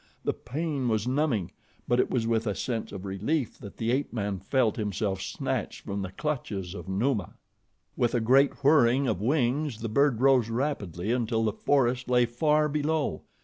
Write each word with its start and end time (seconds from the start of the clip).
The 0.23 0.33
pain 0.33 0.89
was 0.89 1.07
numbing; 1.07 1.51
but 1.87 1.99
it 1.99 2.09
was 2.09 2.25
with 2.25 2.47
a 2.47 2.55
sense 2.55 2.91
of 2.91 3.05
relief 3.05 3.59
that 3.59 3.77
the 3.77 3.91
ape 3.91 4.11
man 4.11 4.39
felt 4.39 4.75
himself 4.77 5.21
snatched 5.21 5.81
from 5.81 6.01
the 6.01 6.09
clutches 6.11 6.73
of 6.73 6.89
Numa. 6.89 7.35
With 7.95 8.15
a 8.15 8.19
great 8.19 8.63
whirring 8.63 9.07
of 9.07 9.21
wings 9.21 9.79
the 9.81 9.89
bird 9.89 10.19
rose 10.19 10.49
rapidly 10.49 11.11
until 11.11 11.43
the 11.43 11.53
forest 11.53 12.09
lay 12.09 12.25
far 12.25 12.67
below. 12.67 13.25